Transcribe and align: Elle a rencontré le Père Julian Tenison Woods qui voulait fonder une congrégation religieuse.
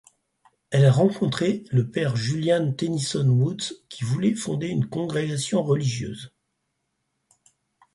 Elle 0.71 0.85
a 0.85 0.91
rencontré 0.91 1.63
le 1.69 1.91
Père 1.91 2.15
Julian 2.15 2.73
Tenison 2.73 3.23
Woods 3.27 3.83
qui 3.87 4.03
voulait 4.03 4.33
fonder 4.33 4.67
une 4.67 4.89
congrégation 4.89 5.61
religieuse. 5.61 6.33